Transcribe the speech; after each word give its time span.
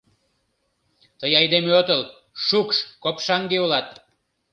Тый 1.19 1.31
айдеме 1.39 1.71
отыл— 1.81 2.01
шукш, 2.45 2.77
копшаҥге 3.03 3.57
улат. 3.65 3.87